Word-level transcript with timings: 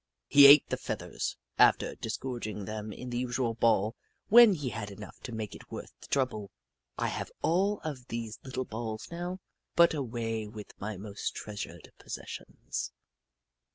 He 0.25 0.47
ate 0.47 0.67
the 0.71 0.77
feathers, 0.77 1.37
afterward 1.59 2.01
disgorging 2.01 2.65
them 2.65 2.91
in 2.91 3.11
the 3.11 3.19
usual 3.19 3.53
ball 3.53 3.95
when 4.29 4.53
he 4.55 4.69
had 4.69 4.89
enough 4.89 5.19
to 5.21 5.31
make 5.31 5.53
it 5.53 5.69
worth 5.69 5.93
the 6.01 6.07
trouble. 6.07 6.49
I 6.97 7.05
have 7.09 7.29
all 7.43 7.79
of 7.81 8.07
these 8.07 8.39
little 8.43 8.65
balls 8.65 9.09
now, 9.11 9.37
put 9.75 9.93
away 9.93 10.47
with 10.47 10.73
my 10.79 10.97
most 10.97 11.35
treasured 11.35 11.91
possessions. 11.99 12.91